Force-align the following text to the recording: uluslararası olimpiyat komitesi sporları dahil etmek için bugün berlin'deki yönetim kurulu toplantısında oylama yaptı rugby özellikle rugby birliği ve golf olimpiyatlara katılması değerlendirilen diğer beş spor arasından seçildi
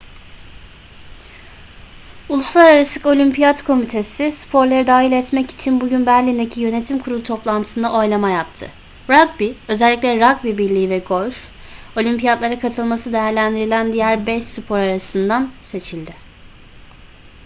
uluslararası 2.29 3.09
olimpiyat 3.09 3.61
komitesi 3.63 4.31
sporları 4.31 4.87
dahil 4.87 5.11
etmek 5.11 5.51
için 5.51 5.81
bugün 5.81 6.05
berlin'deki 6.05 6.61
yönetim 6.61 6.99
kurulu 6.99 7.23
toplantısında 7.23 7.91
oylama 7.93 8.29
yaptı 8.29 8.67
rugby 9.09 9.51
özellikle 9.67 10.15
rugby 10.15 10.57
birliği 10.57 10.89
ve 10.89 10.99
golf 10.99 11.51
olimpiyatlara 11.97 12.59
katılması 12.59 13.13
değerlendirilen 13.13 13.93
diğer 13.93 14.27
beş 14.27 14.43
spor 14.43 14.79
arasından 14.79 15.51
seçildi 15.61 16.13